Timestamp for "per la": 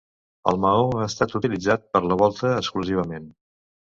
1.97-2.17